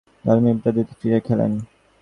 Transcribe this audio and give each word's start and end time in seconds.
দশ 0.25 0.37
মিলিগ্রামের 0.37 0.73
দুটি 0.77 0.93
ফ্রিজিয়াম 0.99 1.21
খেলেন। 1.27 1.51